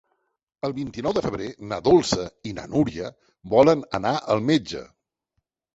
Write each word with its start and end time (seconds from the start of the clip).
El 0.67 0.71
vint-i-nou 0.77 1.13
de 1.17 1.21
febrer 1.25 1.49
na 1.73 1.79
Dolça 1.89 2.25
i 2.53 2.57
na 2.61 2.67
Núria 2.73 3.13
volen 3.57 3.89
anar 4.01 4.17
al 4.37 4.45
metge. 4.51 4.85